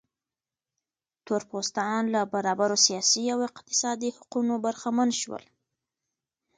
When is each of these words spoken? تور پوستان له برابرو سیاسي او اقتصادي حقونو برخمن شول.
تور 1.25 1.41
پوستان 1.49 2.03
له 2.13 2.21
برابرو 2.33 2.77
سیاسي 2.85 3.23
او 3.33 3.39
اقتصادي 3.49 4.09
حقونو 4.17 4.53
برخمن 4.65 5.09
شول. 5.21 5.43